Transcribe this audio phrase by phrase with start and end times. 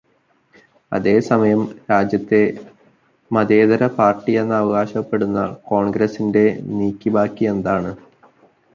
[0.91, 2.41] അതേ സമയം രാജ്യത്തെ
[3.31, 5.39] മതേതരപാര്ടിയെന്നവകാശപ്പെടുന്ന
[5.69, 6.45] കോണ്ഗ്രസിന്റെ
[6.75, 7.93] നീക്കിബാക്കി എന്താണ്?